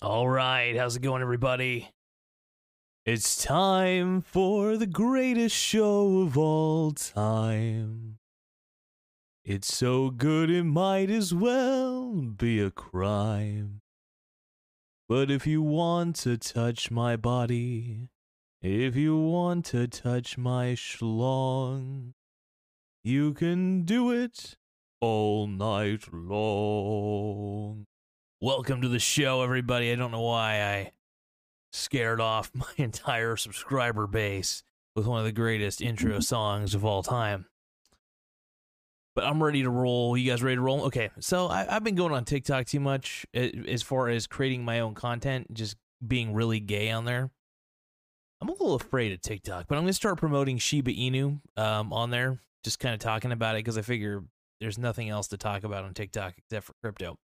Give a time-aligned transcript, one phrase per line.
[0.00, 1.90] All right, how's it going, everybody?
[3.04, 8.18] It's time for the greatest show of all time.
[9.44, 13.80] It's so good it might as well be a crime.
[15.08, 18.08] But if you want to touch my body,
[18.62, 22.12] if you want to touch my schlong,
[23.04, 24.56] you can do it
[25.00, 27.84] all night long.
[28.42, 29.92] Welcome to the show, everybody.
[29.92, 30.90] I don't know why I
[31.70, 34.64] scared off my entire subscriber base
[34.96, 37.46] with one of the greatest intro songs of all time.
[39.14, 40.16] But I'm ready to roll.
[40.16, 40.86] You guys ready to roll?
[40.86, 44.80] Okay, so I, have been going on TikTok too much as far as creating my
[44.80, 47.30] own content, just being really gay on there.
[48.40, 51.92] I'm a little afraid of TikTok, but I'm going to start promoting Shiba Inu um,
[51.92, 54.24] on there, just kind of talking about it because I figure
[54.60, 57.18] there's nothing else to talk about on TikTok except for crypto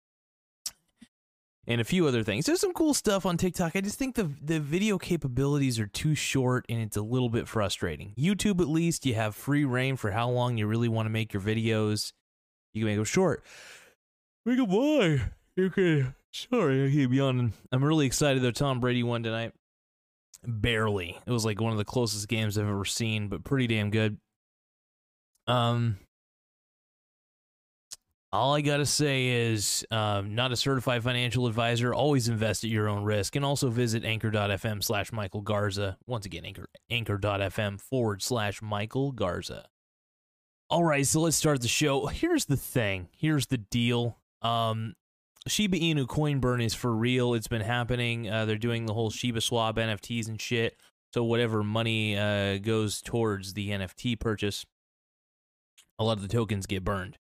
[1.69, 2.47] and a few other things.
[2.47, 3.77] There's some cool stuff on TikTok.
[3.77, 7.47] I just think the the video capabilities are too short and it's a little bit
[7.47, 8.14] frustrating.
[8.19, 11.33] YouTube at least you have free rein for how long you really want to make
[11.33, 12.12] your videos.
[12.72, 13.44] You can make them short.
[14.44, 15.30] Make wide.
[15.56, 16.14] You can.
[16.33, 17.52] Sorry, I keep yawning.
[17.70, 18.50] I'm really excited though.
[18.50, 19.52] Tom Brady won tonight.
[20.46, 21.19] Barely.
[21.27, 24.16] It was like one of the closest games I've ever seen, but pretty damn good.
[25.46, 25.98] Um,
[28.32, 31.94] all I gotta say is, um, not a certified financial advisor.
[31.94, 35.96] Always invest at your own risk, and also visit anchor.fm slash Michael Garza.
[36.06, 39.67] Once again, anchor anchor.fm forward slash Michael Garza.
[40.68, 42.06] All right, so let's start the show.
[42.06, 43.08] Here's the thing.
[43.17, 44.18] Here's the deal.
[44.42, 44.94] Um,
[45.46, 47.33] Shiba Inu coin burn is for real.
[47.33, 48.28] It's been happening.
[48.28, 50.77] Uh, they're doing the whole Shiba Swap NFTs and shit.
[51.14, 54.67] So whatever money uh, goes towards the NFT purchase,
[55.98, 57.17] a lot of the tokens get burned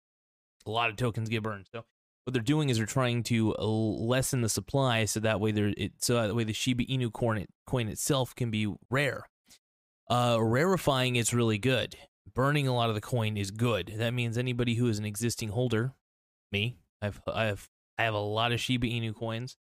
[0.68, 1.66] a lot of tokens get burned.
[1.72, 1.84] So
[2.24, 5.72] what they're doing is they're trying to uh, lessen the supply, so that way they're
[5.76, 9.26] it, so that way the Shiba Inu coin, coin itself can be rare.
[10.10, 11.96] Uh, rarefying it's really good.
[12.34, 13.94] Burning a lot of the coin is good.
[13.96, 15.94] That means anybody who is an existing holder,
[16.52, 17.68] me, I've I have
[17.98, 19.56] I have a lot of Shiba Inu coins.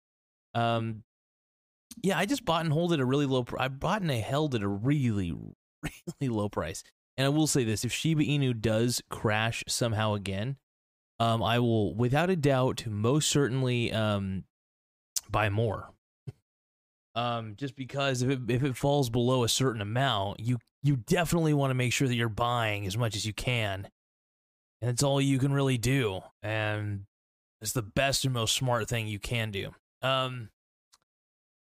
[0.55, 1.03] Um,
[2.01, 3.43] yeah, I just bought and hold at a really low.
[3.43, 5.31] Pr- I bought and I held at a really,
[5.83, 6.83] really low price.
[7.17, 10.57] And I will say this: if Shiba Inu does crash somehow again,
[11.23, 14.44] um, I will, without a doubt, most certainly um,
[15.29, 15.89] buy more.
[17.16, 21.53] um, just because if it, if it falls below a certain amount, you you definitely
[21.53, 23.88] want to make sure that you're buying as much as you can,
[24.81, 27.06] and it's all you can really do, and
[27.62, 29.73] it's the best and most smart thing you can do.
[30.01, 30.50] Um,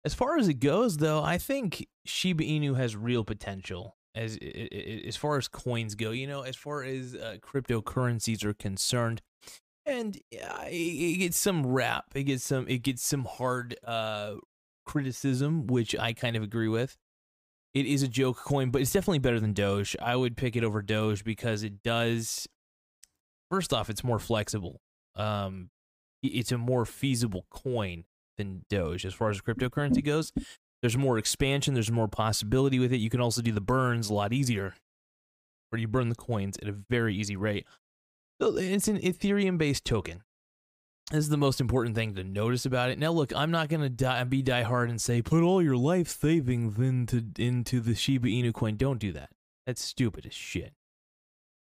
[0.04, 4.38] as far as it goes, though, I think Shiba Inu has real potential as
[5.06, 6.12] as far as coins go.
[6.12, 9.22] You know, as far as uh, cryptocurrencies are concerned,
[9.86, 12.06] and it, it, gets some rap.
[12.16, 12.68] It gets some.
[12.68, 14.36] It gets some hard uh,
[14.86, 16.98] criticism, which I kind of agree with.
[17.74, 19.98] It is a joke coin, but it's definitely better than Doge.
[20.02, 22.48] I would pick it over Doge because it does.
[23.52, 24.82] First off, it's more flexible.
[25.16, 25.70] Um,
[26.24, 28.06] it's a more feasible coin
[28.38, 30.32] than Doge as far as cryptocurrency goes.
[30.86, 31.74] There's more expansion.
[31.74, 32.98] There's more possibility with it.
[32.98, 34.76] You can also do the burns a lot easier,
[35.72, 37.66] where you burn the coins at a very easy rate.
[38.40, 40.22] So it's an Ethereum based token.
[41.10, 43.00] This is the most important thing to notice about it.
[43.00, 46.08] Now, look, I'm not gonna die, be die hard and say put all your life
[46.08, 48.76] savings into into the Shiba Inu coin.
[48.76, 49.32] Don't do that.
[49.66, 50.72] That's stupid as shit.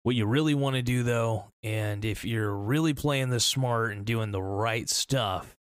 [0.03, 4.05] What you really want to do, though, and if you're really playing this smart and
[4.05, 5.58] doing the right stuff,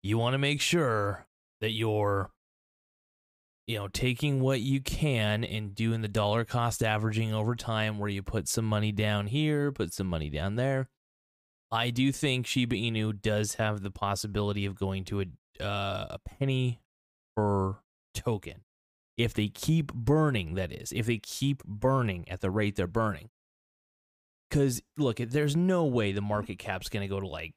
[0.00, 1.26] you want to make sure
[1.60, 2.30] that you're
[3.66, 8.08] you know, taking what you can and doing the dollar cost averaging over time where
[8.08, 10.88] you put some money down here, put some money down there.
[11.70, 16.18] I do think Shiba Inu does have the possibility of going to a, uh, a
[16.18, 16.82] penny
[17.36, 17.76] per
[18.14, 18.62] token.
[19.16, 23.30] If they keep burning, that is, if they keep burning at the rate they're burning.
[24.50, 27.54] Because, look, there's no way the market cap's going to go to like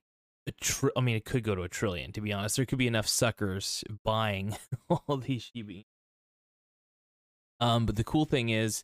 [0.47, 2.55] a tr- I mean, it could go to a trillion, to be honest.
[2.55, 4.55] There could be enough suckers buying
[4.89, 5.83] all these Shiba
[7.59, 8.83] um, but the cool thing is,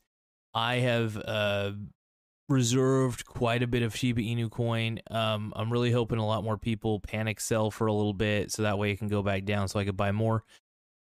[0.54, 1.72] I have uh,
[2.50, 5.00] reserved quite a bit of Shiba Inu coin.
[5.10, 8.64] Um, I'm really hoping a lot more people panic sell for a little bit so
[8.64, 10.44] that way it can go back down so I could buy more.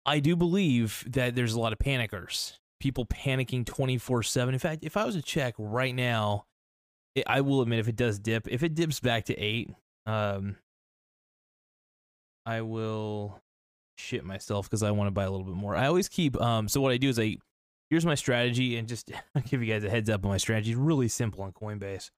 [0.06, 4.54] I do believe that there's a lot of panickers, people panicking 24 7.
[4.54, 6.46] In fact, if I was to check right now,
[7.14, 9.70] it, I will admit if it does dip, if it dips back to eight,
[10.06, 10.56] um,
[12.46, 13.40] I will
[13.98, 15.76] shit myself because I want to buy a little bit more.
[15.76, 17.36] I always keep, um, so what I do is I,
[17.90, 20.70] here's my strategy and just I'll give you guys a heads up on my strategy.
[20.70, 22.10] It's really simple on Coinbase.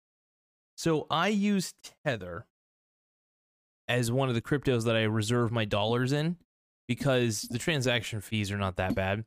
[0.76, 1.74] So I use
[2.06, 2.46] Tether
[3.88, 6.38] as one of the cryptos that I reserve my dollars in
[6.88, 9.26] because the transaction fees are not that bad.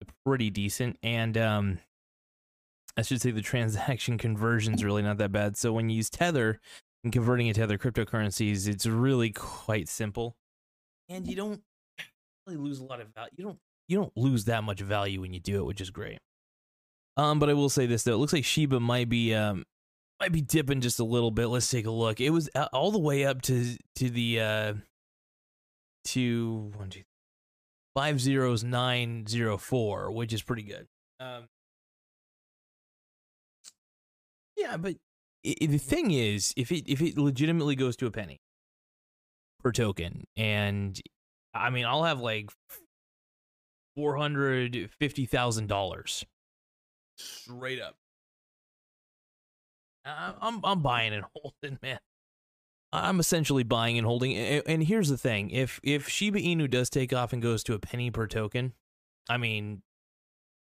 [0.00, 0.98] They're pretty decent.
[1.02, 1.78] And um,
[2.96, 5.56] I should say the transaction conversion is really not that bad.
[5.56, 6.60] So when you use Tether
[7.04, 10.36] and converting it to other cryptocurrencies, it's really quite simple.
[11.08, 11.60] And you don't
[12.46, 13.30] really lose a lot of value.
[13.36, 13.58] You don't
[13.92, 16.18] you don't lose that much value when you do it, which is great.
[17.18, 19.64] Um, but I will say this though, it looks like Shiba might be um
[20.18, 21.48] might be dipping just a little bit.
[21.48, 22.20] Let's take a look.
[22.20, 24.74] It was uh, all the way up to to the uh
[26.06, 27.02] to one two
[27.94, 30.86] five zeros nine zero four, which is pretty good.
[31.20, 31.48] Um,
[34.56, 34.94] yeah, but
[35.44, 38.40] it, the thing is, if it if it legitimately goes to a penny
[39.62, 40.98] per token, and
[41.52, 42.50] I mean, I'll have like
[43.96, 46.24] four hundred fifty thousand dollars
[47.16, 47.96] straight up.
[50.04, 51.98] I'm I'm buying and holding, man.
[52.92, 54.36] I'm essentially buying and holding.
[54.36, 57.78] And here's the thing: if if Shiba Inu does take off and goes to a
[57.78, 58.72] penny per token,
[59.28, 59.82] I mean,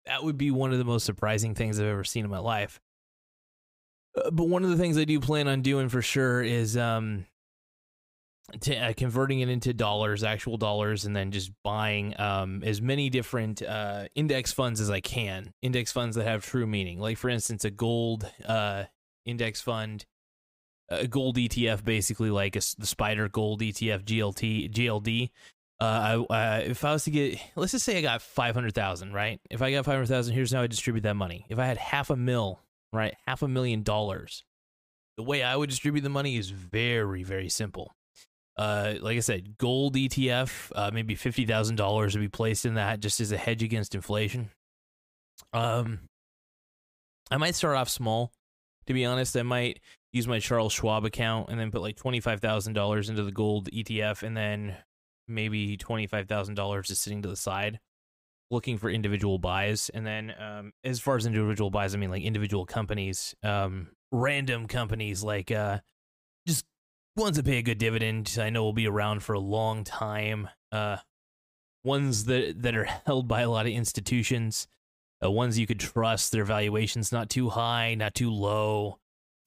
[0.07, 2.81] that would be one of the most surprising things I've ever seen in my life.
[4.17, 7.27] Uh, but one of the things I do plan on doing for sure is um,
[8.63, 13.11] to, uh, converting it into dollars, actual dollars, and then just buying um, as many
[13.11, 15.53] different uh, index funds as I can.
[15.63, 18.85] Index funds that have true meaning, like for instance, a gold uh,
[19.25, 20.07] index fund,
[20.89, 25.31] a gold ETF, basically like a, the SPDR Gold ETF GLT GLD.
[25.81, 29.13] Uh, I, if I was to get, let's just say I got five hundred thousand,
[29.13, 29.41] right?
[29.51, 31.47] If I got five hundred thousand, here's how I distribute that money.
[31.49, 32.61] If I had half a mil
[32.93, 33.15] right?
[33.27, 34.45] Half a million dollars.
[35.17, 37.95] The way I would distribute the money is very, very simple.
[38.61, 42.75] Uh, like I said, gold ETF, uh, maybe fifty thousand dollars would be placed in
[42.75, 44.51] that just as a hedge against inflation.
[45.55, 46.01] Um,
[47.31, 48.33] I might start off small.
[48.87, 49.81] To be honest, I might
[50.13, 53.33] use my Charles Schwab account and then put like twenty five thousand dollars into the
[53.33, 54.77] gold ETF, and then
[55.27, 57.81] maybe twenty five thousand dollars just sitting to the side
[58.51, 59.91] looking for individual buys.
[59.95, 64.67] And then um, as far as individual buys, I mean like individual companies, um, random
[64.67, 65.79] companies like uh,
[66.47, 66.67] just
[67.17, 68.37] ones that pay a good dividend.
[68.41, 70.49] I know will be around for a long time.
[70.73, 70.99] Uh,
[71.85, 74.69] ones that that are held by a lot of institutions.
[75.23, 76.33] Uh, ones you could trust.
[76.33, 78.99] Their valuations not too high, not too low.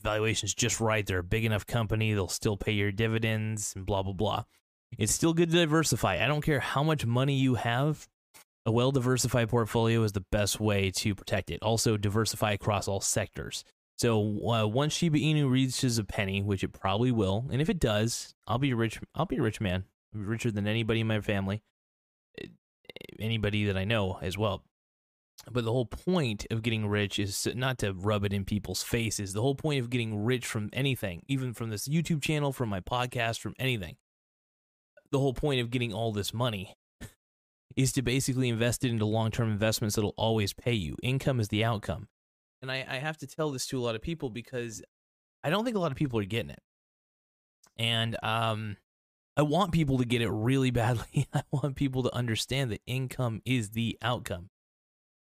[0.02, 1.06] Valuations just right.
[1.06, 2.14] They're a big enough company.
[2.14, 4.44] They'll still pay your dividends and blah blah blah.
[4.98, 6.24] It's still good to diversify.
[6.24, 8.08] I don't care how much money you have
[8.66, 11.62] a well diversified portfolio is the best way to protect it.
[11.62, 13.64] Also, diversify across all sectors.
[13.98, 17.80] So uh, once Shiba Inu reaches a penny, which it probably will, and if it
[17.80, 19.00] does, I'll be a rich.
[19.16, 21.62] I'll be a rich man, richer than anybody in my family,
[22.42, 22.48] eh,
[23.20, 24.64] anybody that I know as well.
[25.52, 29.34] But the whole point of getting rich is not to rub it in people's faces.
[29.34, 32.80] The whole point of getting rich from anything, even from this YouTube channel, from my
[32.80, 33.98] podcast, from anything,
[35.12, 36.76] the whole point of getting all this money
[37.76, 40.96] is to basically invest it into long term investments that'll always pay you.
[41.04, 42.08] Income is the outcome.
[42.64, 44.82] And I, I have to tell this to a lot of people because
[45.44, 46.62] I don't think a lot of people are getting it.
[47.78, 48.78] And um,
[49.36, 51.28] I want people to get it really badly.
[51.34, 54.50] I want people to understand that income is the outcome.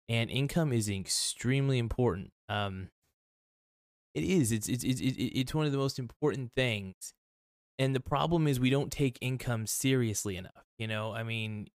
[0.07, 2.31] And income is extremely important.
[2.47, 2.89] Um,
[4.13, 4.51] it is.
[4.51, 7.13] It's, it's, it's, it's one of the most important things.
[7.79, 10.65] And the problem is we don't take income seriously enough.
[10.77, 11.69] You know, I mean,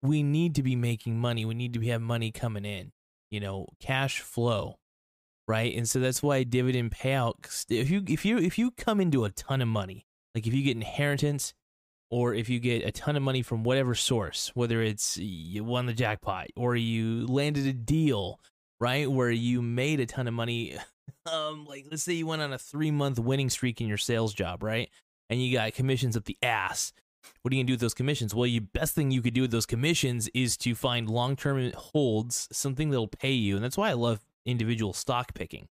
[0.00, 1.44] we need to be making money.
[1.44, 2.92] We need to have money coming in,
[3.30, 4.76] you know, cash flow,
[5.48, 5.74] right?
[5.74, 7.34] And so that's why dividend payout.
[7.68, 10.62] If you if you if you come into a ton of money, like if you
[10.62, 11.54] get inheritance,
[12.10, 15.86] or if you get a ton of money from whatever source, whether it's you won
[15.86, 18.40] the jackpot or you landed a deal,
[18.80, 20.76] right, where you made a ton of money.
[21.24, 24.32] Um, like let's say you went on a three month winning streak in your sales
[24.32, 24.90] job, right?
[25.28, 26.92] And you got commissions up the ass
[27.42, 28.34] what are you gonna do with those commissions?
[28.34, 31.72] Well, the best thing you could do with those commissions is to find long term
[31.72, 35.68] holds, something that'll pay you, and that's why I love individual stock picking.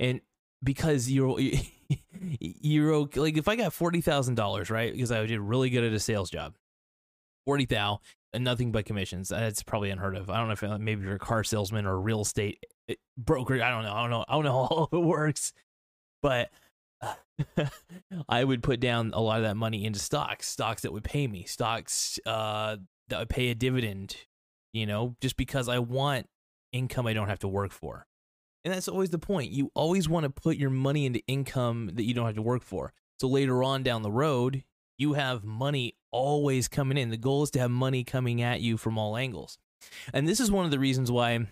[0.00, 0.20] And
[0.62, 1.38] because you're
[2.40, 4.92] you're like if I got forty thousand dollars, right?
[4.92, 6.54] Because I did really good at a sales job,
[7.46, 8.00] forty thou
[8.32, 9.28] and nothing but commissions.
[9.28, 10.30] That's probably unheard of.
[10.30, 12.94] I don't know if uh, maybe you're a car salesman or a real estate eh,
[13.16, 13.62] broker.
[13.62, 13.92] I don't know.
[13.92, 14.24] I don't know.
[14.28, 15.52] I don't know how it works,
[16.22, 16.50] but
[18.28, 21.26] I would put down a lot of that money into stocks, stocks that would pay
[21.26, 22.76] me, stocks uh,
[23.08, 24.16] that would pay a dividend.
[24.72, 26.26] You know, just because I want
[26.72, 28.06] income I don't have to work for.
[28.64, 29.50] And that's always the point.
[29.50, 32.62] You always want to put your money into income that you don't have to work
[32.62, 32.92] for.
[33.20, 34.64] So later on down the road,
[34.98, 37.10] you have money always coming in.
[37.10, 39.58] The goal is to have money coming at you from all angles.
[40.12, 41.46] And this is one of the reasons why,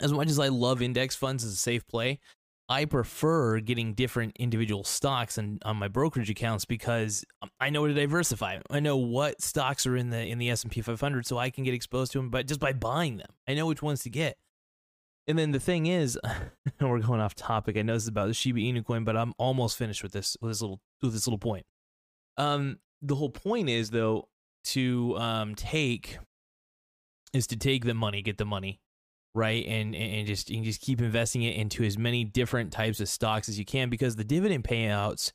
[0.00, 2.20] as much as I love index funds as a safe play,
[2.68, 7.24] I prefer getting different individual stocks and on my brokerage accounts because
[7.58, 8.58] I know to diversify.
[8.70, 11.48] I know what stocks are in the in the S and P 500, so I
[11.48, 12.28] can get exposed to them.
[12.28, 14.36] But just by buying them, I know which ones to get.
[15.26, 16.18] And then the thing is,
[16.80, 17.76] we're going off topic.
[17.78, 20.36] I know this is about the Shiba Inu coin, but I'm almost finished with this
[20.40, 21.64] with this little with this little point.
[22.36, 24.28] Um, the whole point is though
[24.64, 26.18] to um take
[27.32, 28.80] is to take the money, get the money,
[29.34, 33.08] right, and and just and just keep investing it into as many different types of
[33.08, 35.32] stocks as you can because the dividend payouts.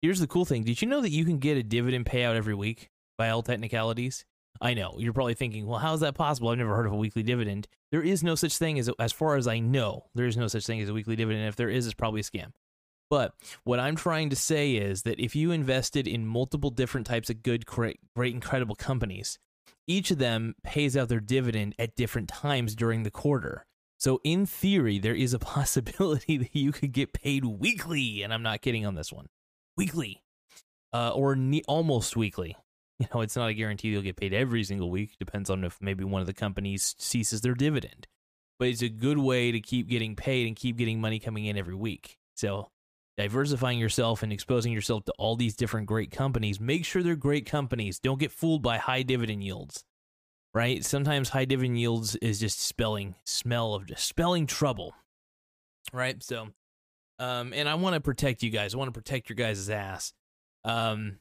[0.00, 2.54] Here's the cool thing: Did you know that you can get a dividend payout every
[2.54, 4.24] week by all technicalities?
[4.60, 6.48] I know you're probably thinking, well, how is that possible?
[6.48, 7.66] I've never heard of a weekly dividend.
[7.90, 10.66] There is no such thing as, as far as I know, there is no such
[10.66, 11.48] thing as a weekly dividend.
[11.48, 12.52] If there is, it's probably a scam.
[13.10, 13.34] But
[13.64, 17.42] what I'm trying to say is that if you invested in multiple different types of
[17.42, 19.38] good, great, great, incredible companies,
[19.86, 23.66] each of them pays out their dividend at different times during the quarter.
[23.98, 28.22] So, in theory, there is a possibility that you could get paid weekly.
[28.22, 29.26] And I'm not kidding on this one
[29.76, 30.22] weekly
[30.92, 32.56] uh, or ne- almost weekly.
[32.98, 35.16] You know, it's not a guarantee you'll get paid every single week.
[35.18, 38.06] Depends on if maybe one of the companies ceases their dividend.
[38.60, 41.58] But it's a good way to keep getting paid and keep getting money coming in
[41.58, 42.16] every week.
[42.36, 42.68] So,
[43.16, 46.60] diversifying yourself and exposing yourself to all these different great companies.
[46.60, 47.98] Make sure they're great companies.
[47.98, 49.84] Don't get fooled by high dividend yields.
[50.54, 50.84] Right?
[50.84, 54.94] Sometimes high dividend yields is just spelling smell of just spelling trouble.
[55.92, 56.22] Right?
[56.22, 56.48] So
[57.18, 58.74] um and I want to protect you guys.
[58.74, 60.12] I want to protect your guys' ass.
[60.64, 61.18] Um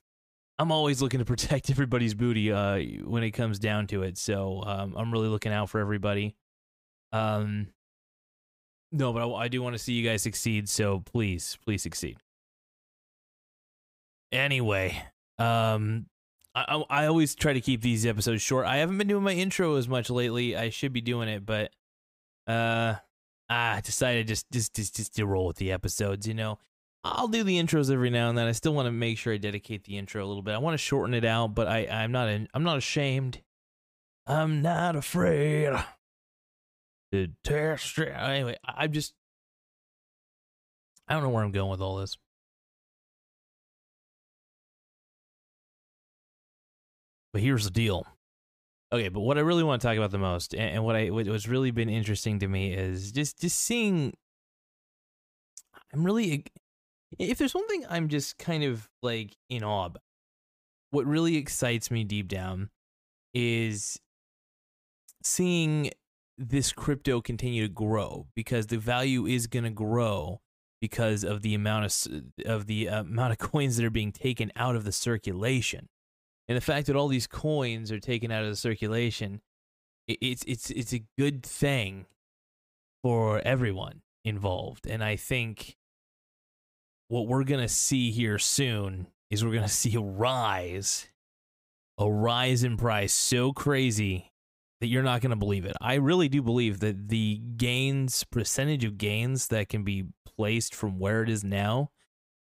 [0.60, 4.18] I'm always looking to protect everybody's booty uh when it comes down to it.
[4.18, 6.36] So um I'm really looking out for everybody.
[7.14, 7.68] Um
[8.92, 10.70] no, but I, I do want to see you guys succeed.
[10.70, 12.18] So please, please succeed.
[14.32, 15.02] Anyway,
[15.40, 16.06] um,
[16.56, 18.66] I, I always try to keep these episodes short.
[18.66, 20.56] I haven't been doing my intro as much lately.
[20.56, 21.72] I should be doing it, but
[22.48, 22.96] uh,
[23.50, 26.28] I decided just just just just to roll with the episodes.
[26.28, 26.60] You know,
[27.04, 28.48] I'll do the intros every now and then.
[28.48, 30.54] I still want to make sure I dedicate the intro a little bit.
[30.54, 33.42] I want to shorten it out, but I I'm not in, I'm not ashamed.
[34.28, 35.74] I'm not afraid
[37.12, 37.32] it.
[37.48, 39.14] Anyway, I am just
[41.08, 42.18] I don't know where I'm going with all this.
[47.34, 48.06] But here's the deal.
[48.94, 51.26] Okay, but what I really want to talk about the most, and, what I what
[51.28, 54.14] was really been interesting to me is just just seeing.
[55.94, 56.46] I'm really,
[57.20, 60.02] if there's one thing I'm just kind of like in awe about,
[60.92, 62.70] what really excites me deep down
[63.34, 64.00] is
[65.24, 65.92] seeing
[66.38, 70.42] this crypto continue to grow because the value is going to grow
[70.80, 74.52] because of the amount of of the uh, amount of coins that are being taken
[74.56, 75.90] out of the circulation.
[76.48, 79.42] And the fact that all these coins are taken out of the circulation
[80.20, 82.06] it's it's it's a good thing
[83.04, 84.88] for everyone involved.
[84.88, 85.78] And i think
[87.08, 91.08] what we're going to see here soon is we're going to see a rise
[91.98, 94.31] a rise in price so crazy
[94.82, 95.78] that you're not going to believe it.
[95.80, 100.98] I really do believe that the gains, percentage of gains that can be placed from
[100.98, 101.92] where it is now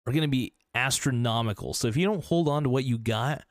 [0.07, 1.73] are going to be astronomical.
[1.73, 3.43] So if you don't hold on to what you got,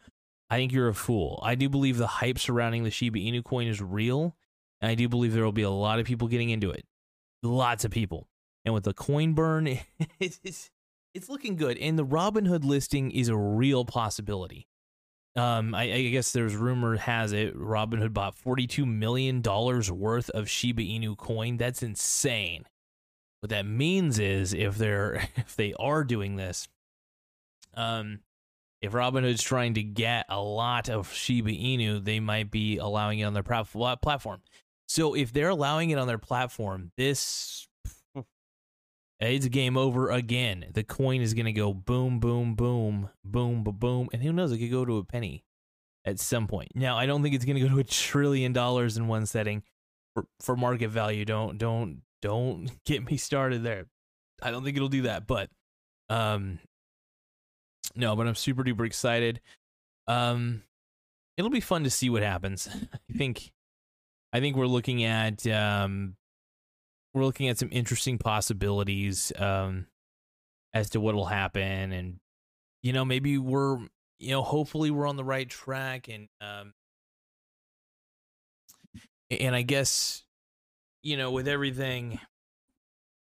[0.48, 1.38] I think you're a fool.
[1.44, 4.34] I do believe the hype surrounding the Shiba Inu coin is real.
[4.80, 6.86] And I do believe there will be a lot of people getting into it.
[7.42, 8.26] Lots of people.
[8.64, 9.66] And with the coin burn,
[10.18, 10.70] it's,
[11.12, 11.76] it's looking good.
[11.76, 14.66] And the Robinhood listing is a real possibility.
[15.38, 20.50] Um, I, I, guess there's rumor has it Robinhood bought 42 million dollars worth of
[20.50, 21.56] Shiba Inu coin.
[21.56, 22.64] That's insane.
[23.40, 26.66] What that means is if they're if they are doing this,
[27.74, 28.18] um,
[28.82, 33.24] if Robinhood's trying to get a lot of Shiba Inu, they might be allowing it
[33.24, 34.40] on their platform.
[34.88, 37.67] So if they're allowing it on their platform, this
[39.20, 40.66] it's game over again.
[40.72, 44.08] The coin is going to go boom, boom, boom, boom, boom, boom.
[44.12, 45.44] And who knows, it could go to a penny
[46.04, 46.70] at some point.
[46.74, 49.62] Now, I don't think it's going to go to a trillion dollars in one setting
[50.14, 51.24] for, for market value.
[51.24, 53.86] Don't, don't, don't get me started there.
[54.40, 55.50] I don't think it'll do that, but,
[56.08, 56.60] um,
[57.96, 59.40] no, but I'm super duper excited.
[60.06, 60.62] Um,
[61.36, 62.68] it'll be fun to see what happens.
[63.10, 63.50] I think,
[64.32, 66.14] I think we're looking at, um,
[67.14, 69.86] we're looking at some interesting possibilities um,
[70.74, 72.20] as to what will happen, and
[72.82, 73.78] you know, maybe we're
[74.18, 76.72] you know, hopefully we're on the right track, and um,
[79.30, 80.24] and I guess
[81.02, 82.18] you know, with everything,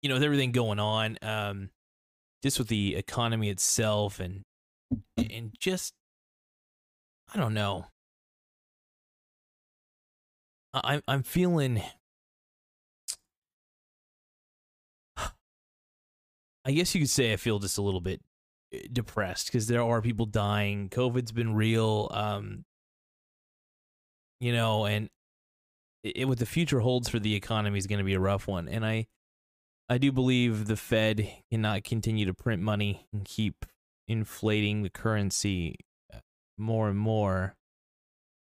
[0.01, 1.69] you know, with everything going on, um,
[2.43, 4.43] just with the economy itself, and
[5.17, 5.93] and just
[7.33, 7.85] I don't know.
[10.73, 11.81] I'm I'm feeling
[16.65, 18.21] I guess you could say I feel just a little bit
[18.73, 20.89] eh, depressed because there are people dying.
[20.89, 22.09] COVID's been real.
[22.11, 22.65] Um,
[24.39, 25.09] you know, and
[26.03, 28.67] it, what the future holds for the economy is going to be a rough one.
[28.67, 29.07] And I,
[29.89, 33.65] I do believe the Fed cannot continue to print money and keep
[34.07, 35.75] inflating the currency
[36.13, 36.19] uh,
[36.57, 37.55] more and more.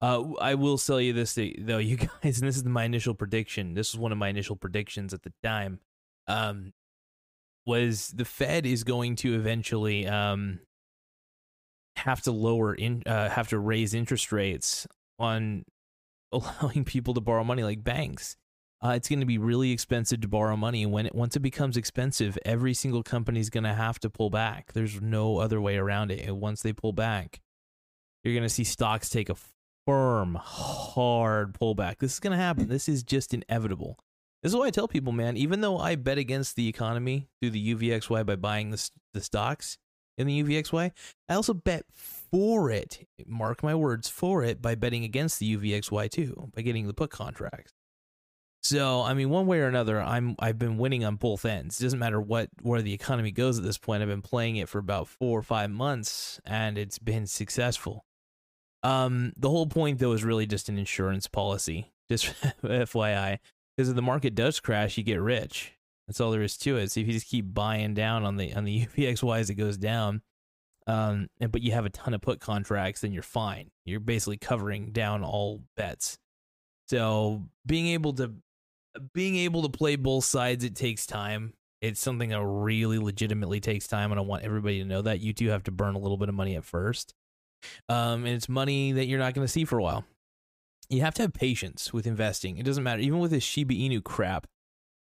[0.02, 3.74] Uh, I will tell you this though, you guys, and this is my initial prediction.
[3.74, 5.80] This was one of my initial predictions at the time.
[6.26, 6.72] Um,
[7.66, 10.60] was the Fed is going to eventually um
[11.96, 14.86] have to lower in uh, have to raise interest rates
[15.18, 15.64] on
[16.32, 18.36] allowing people to borrow money like banks.
[18.82, 20.86] Uh, it's going to be really expensive to borrow money.
[20.86, 24.30] When it, once it becomes expensive, every single company is going to have to pull
[24.30, 24.72] back.
[24.72, 26.26] There's no other way around it.
[26.26, 27.40] And once they pull back,
[28.24, 29.36] you're going to see stocks take a
[29.86, 31.98] firm, hard pullback.
[31.98, 32.68] This is going to happen.
[32.68, 33.98] This is just inevitable.
[34.42, 37.50] This is why I tell people, man, even though I bet against the economy through
[37.50, 39.76] the UVXY by buying the, the stocks
[40.16, 40.92] in the UVXY,
[41.28, 46.10] I also bet for it, mark my words, for it by betting against the UVXY
[46.10, 47.74] too, by getting the put contracts.
[48.62, 51.80] So, I mean, one way or another, I'm I've been winning on both ends.
[51.80, 54.02] It doesn't matter what where the economy goes at this point.
[54.02, 58.04] I've been playing it for about four or five months, and it's been successful.
[58.82, 62.26] Um, the whole point though is really just an insurance policy, just
[62.62, 63.38] FYI,
[63.80, 65.72] because if the market does crash, you get rich.
[66.06, 66.92] That's all there is to it.
[66.92, 69.78] So if you just keep buying down on the on the UVXY as it goes
[69.78, 70.20] down,
[70.86, 73.70] um, and, but you have a ton of put contracts, then you're fine.
[73.86, 76.18] You're basically covering down all bets.
[76.88, 78.34] So being able to
[79.14, 81.54] being able to play both sides, it takes time.
[81.80, 85.32] It's something that really legitimately takes time, and I want everybody to know that you
[85.32, 87.14] do have to burn a little bit of money at first.
[87.88, 90.04] Um, and it's money that you're not going to see for a while.
[90.90, 92.58] You have to have patience with investing.
[92.58, 94.46] It doesn't matter, even with this Shiba Inu crap.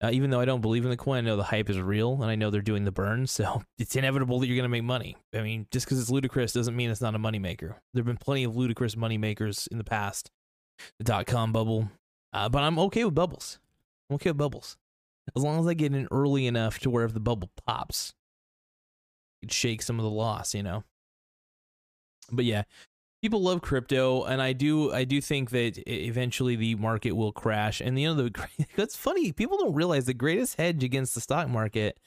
[0.02, 2.14] Uh, even though I don't believe in the coin, I know the hype is real,
[2.22, 4.84] and I know they're doing the burn, so it's inevitable that you're going to make
[4.84, 5.16] money.
[5.34, 7.76] I mean, just because it's ludicrous doesn't mean it's not a moneymaker.
[7.92, 10.30] There have been plenty of ludicrous moneymakers in the past,
[10.98, 11.88] the dot com bubble,
[12.32, 13.58] uh, but I'm okay with bubbles.
[14.08, 14.76] I'm okay with bubbles.
[15.36, 18.14] As long as I get in early enough to where if the bubble pops,
[19.40, 20.84] it shakes some of the loss, you know?
[22.30, 22.62] But yeah,
[23.22, 27.80] people love crypto and i do i do think that eventually the market will crash.
[27.80, 31.48] And you know the that's funny people don't realize the greatest hedge against the stock
[31.48, 31.98] market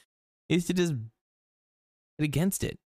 [0.50, 0.94] is to just
[2.20, 2.78] get against it.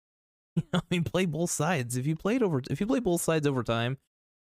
[0.55, 1.95] You know, i mean play both sides.
[1.95, 3.97] If you play it over if you play both sides over time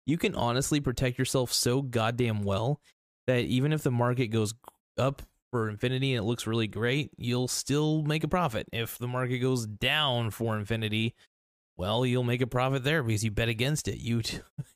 [0.06, 2.80] you can honestly protect yourself so goddamn well
[3.26, 4.54] that even if the market goes
[4.96, 8.66] up for infinity and it looks really great you'll still make a profit.
[8.72, 11.14] If the market goes down for infinity
[11.76, 13.98] well, you'll make a profit there because you bet against it.
[13.98, 14.22] You,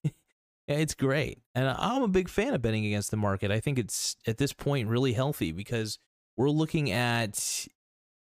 [0.69, 3.51] it's great, and I'm a big fan of betting against the market.
[3.51, 5.99] I think it's at this point really healthy because
[6.37, 7.67] we're looking at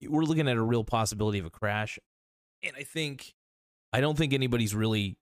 [0.07, 1.99] we're looking at a real possibility of a crash,
[2.63, 3.33] and I think
[3.93, 5.17] I don't think anybody's really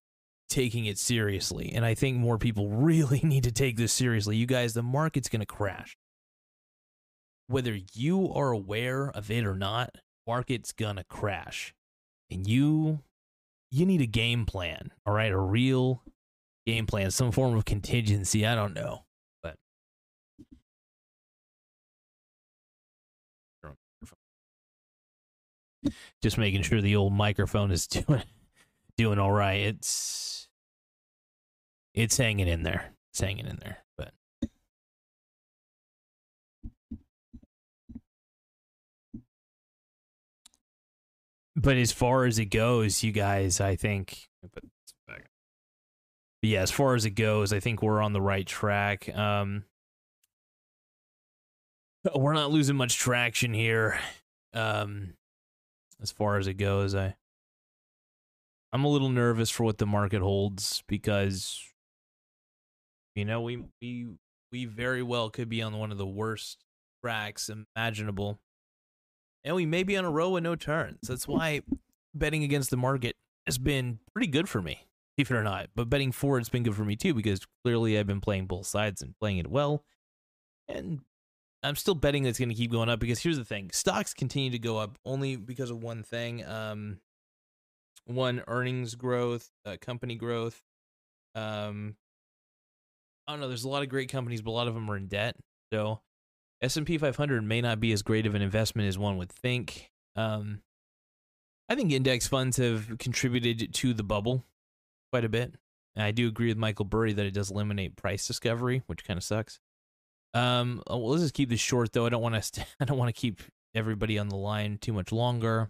[0.49, 4.37] taking it seriously, and I think more people really need to take this seriously.
[4.37, 5.97] You guys, the market's going to crash.
[7.47, 11.73] Whether you are aware of it or not, market's going to crash.
[12.31, 13.01] And you
[13.73, 15.31] you need a game plan, all right?
[15.31, 16.03] A real
[16.67, 18.45] game plan, some form of contingency.
[18.45, 19.05] I don't know,
[19.41, 19.55] but
[26.21, 28.23] just making sure the old microphone is doing
[28.95, 29.61] doing all right.
[29.61, 30.47] It's
[31.95, 32.93] it's hanging in there.
[33.11, 33.82] It's hanging in there.
[41.55, 44.27] But as far as it goes, you guys, I think.
[46.41, 49.07] Yeah, as far as it goes, I think we're on the right track.
[49.15, 49.63] Um,
[52.13, 53.97] we're not losing much traction here.
[54.53, 55.13] Um,
[56.01, 57.15] as far as it goes, I
[58.73, 61.61] I'm a little nervous for what the market holds because
[63.15, 64.07] you know we we
[64.51, 66.65] we very well could be on one of the worst
[67.01, 68.39] tracks imaginable
[69.43, 71.07] and we may be on a row with no turns.
[71.07, 71.61] That's why
[72.13, 75.69] betting against the market has been pretty good for me, it or not.
[75.75, 78.67] But betting for it's been good for me too because clearly I've been playing both
[78.67, 79.83] sides and playing it well.
[80.67, 81.01] And
[81.61, 84.51] I'm still betting it's going to keep going up because here's the thing: stocks continue
[84.51, 86.45] to go up only because of one thing.
[86.45, 86.99] Um,
[88.05, 90.61] one earnings growth, uh, company growth.
[91.35, 91.95] Um,
[93.27, 93.47] I don't know.
[93.47, 95.35] There's a lot of great companies, but a lot of them are in debt.
[95.71, 96.01] So
[96.63, 99.91] S&P 500 may not be as great of an investment as one would think.
[100.15, 100.61] Um,
[101.69, 104.45] I think index funds have contributed to the bubble
[105.11, 105.55] quite a bit.
[105.95, 109.17] And I do agree with Michael Burry that it does eliminate price discovery, which kind
[109.17, 109.59] of sucks.
[110.33, 112.05] Um, uh, well, let's just keep this short though.
[112.05, 112.41] I don't want to.
[112.41, 113.41] St- I don't want to keep
[113.75, 115.69] everybody on the line too much longer.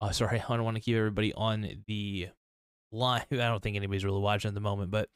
[0.00, 2.28] Oh, sorry, I don't want to keep everybody on the
[2.90, 3.22] line.
[3.30, 4.90] I don't think anybody's really watching at the moment.
[4.90, 5.08] But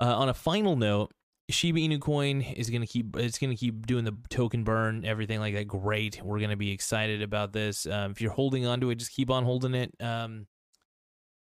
[0.00, 1.12] uh, on a final note,
[1.50, 3.16] Shiba Inu coin is gonna keep.
[3.16, 5.66] It's gonna keep doing the token burn, everything like that.
[5.66, 6.22] Great.
[6.22, 7.86] We're gonna be excited about this.
[7.86, 9.94] Um, if you're holding on to it, just keep on holding it.
[10.00, 10.46] Um,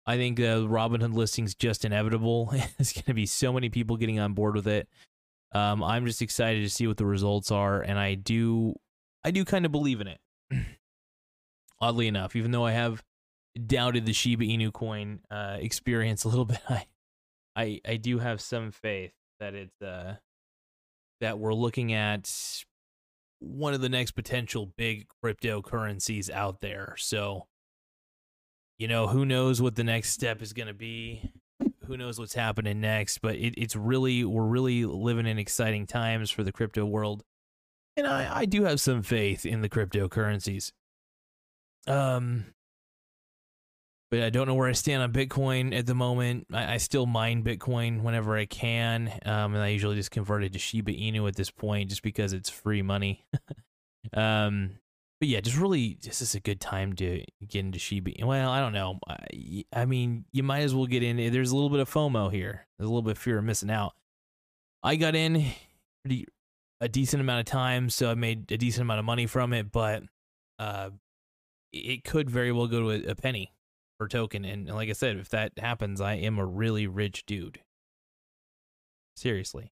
[0.06, 2.46] I think uh, Robinhood listing's just inevitable.
[2.78, 4.88] There's to be so many people getting on board with it.
[5.52, 8.74] Um, I'm just excited to see what the results are, and I do,
[9.24, 10.20] I do kind of believe in it.
[11.80, 13.02] Oddly enough, even though I have
[13.66, 16.86] doubted the Shiba Inu coin uh, experience a little bit, I,
[17.56, 20.16] I, I do have some faith that it's uh,
[21.20, 22.32] that we're looking at
[23.40, 26.94] one of the next potential big cryptocurrencies out there.
[26.98, 27.46] So,
[28.78, 31.32] you know, who knows what the next step is going to be?
[31.88, 36.30] who knows what's happening next, but it, it's really we're really living in exciting times
[36.30, 37.24] for the crypto world,
[37.96, 40.70] and I, I do have some faith in the cryptocurrencies.
[41.86, 42.46] Um,
[44.10, 46.46] but I don't know where I stand on Bitcoin at the moment.
[46.52, 50.52] I, I still mine Bitcoin whenever I can, um, and I usually just convert it
[50.54, 53.26] to Shiba Inu at this point, just because it's free money.
[54.14, 54.78] um,
[55.20, 58.12] but yeah, just really, this is a good time to get into Shiba.
[58.22, 58.98] Well, I don't know.
[59.06, 61.16] I, I mean, you might as well get in.
[61.32, 62.66] There's a little bit of FOMO here.
[62.78, 63.94] There's a little bit of fear of missing out.
[64.82, 65.44] I got in
[66.04, 66.26] pretty
[66.80, 69.72] a decent amount of time, so I made a decent amount of money from it.
[69.72, 70.04] But
[70.58, 70.90] uh,
[71.72, 73.52] it could very well go to a, a penny
[73.98, 74.44] per token.
[74.44, 77.60] And like I said, if that happens, I am a really rich dude.
[79.16, 79.72] Seriously,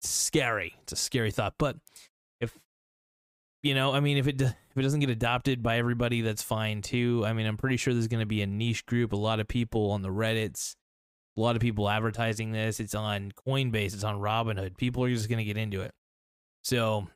[0.00, 0.74] it's scary.
[0.82, 1.76] It's a scary thought, but
[2.40, 2.58] if
[3.62, 6.82] you know, I mean, if it if it doesn't get adopted by everybody, that's fine
[6.82, 7.24] too.
[7.26, 9.48] I mean, I'm pretty sure there's going to be a niche group, a lot of
[9.48, 10.76] people on the Reddit's,
[11.36, 12.78] a lot of people advertising this.
[12.78, 14.76] It's on Coinbase, it's on Robinhood.
[14.76, 15.92] People are just going to get into it.
[16.62, 17.08] So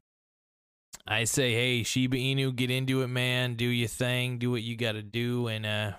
[1.06, 3.54] I say, hey, Shiba Inu, get into it, man.
[3.54, 5.92] Do your thing, do what you got to do, and uh,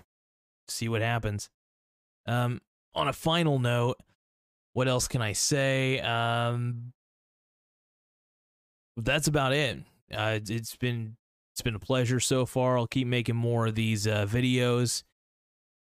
[0.67, 1.49] see what happens.
[2.25, 2.61] Um,
[2.95, 3.97] on a final note,
[4.73, 5.99] what else can I say?
[5.99, 6.93] Um,
[8.97, 9.79] that's about it.
[10.13, 11.15] Uh, it's been
[11.53, 12.77] it's been a pleasure so far.
[12.77, 15.03] I'll keep making more of these uh, videos.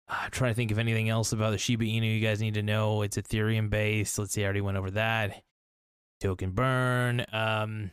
[0.09, 2.63] I'm trying to think of anything else about the Shiba Inu you guys need to
[2.63, 3.01] know.
[3.01, 4.19] It's Ethereum based.
[4.19, 5.43] Let's see, I already went over that.
[6.19, 7.25] Token burn.
[7.31, 7.91] Um,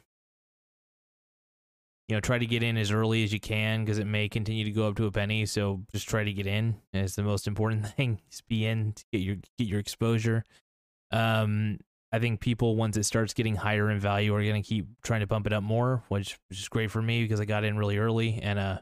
[2.10, 4.64] you know, try to get in as early as you can because it may continue
[4.64, 5.46] to go up to a penny.
[5.46, 6.74] So just try to get in.
[6.92, 8.20] It's the most important thing.
[8.28, 10.44] Just be in to get your get your exposure.
[11.12, 11.78] Um,
[12.12, 15.20] I think people once it starts getting higher in value are going to keep trying
[15.20, 17.78] to pump it up more, which, which is great for me because I got in
[17.78, 18.40] really early.
[18.42, 18.78] And uh,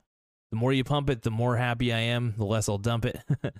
[0.50, 2.32] the more you pump it, the more happy I am.
[2.38, 3.20] The less I'll dump it.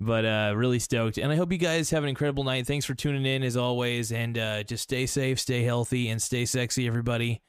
[0.00, 2.68] but uh, really stoked, and I hope you guys have an incredible night.
[2.68, 6.44] Thanks for tuning in as always, and uh, just stay safe, stay healthy, and stay
[6.44, 7.42] sexy, everybody.